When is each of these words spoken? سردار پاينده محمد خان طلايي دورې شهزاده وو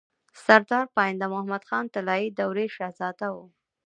سردار 0.43 0.85
پاينده 0.95 1.25
محمد 1.33 1.63
خان 1.69 1.85
طلايي 1.95 2.27
دورې 2.39 2.65
شهزاده 2.75 3.27
وو 3.35 3.45